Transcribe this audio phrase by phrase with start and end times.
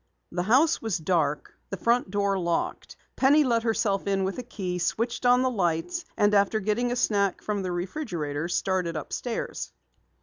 [0.31, 2.95] The house was dark, the front door locked.
[3.15, 6.95] Penny let herself in with a key, switched on the lights, and after getting a
[6.95, 9.71] snack from the refrigerator, started upstairs.